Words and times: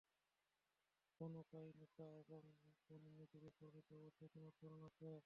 বনূ 1.19 1.41
Qaynuqa 1.51 2.07
এবং 2.21 2.41
Banu 2.89 3.09
নযীরের 3.19 3.53
পরিণতি 3.59 3.91
অবশ্যই 3.99 4.31
তোমার 4.33 4.53
স্মরণ 4.57 4.81
আছে। 4.89 5.11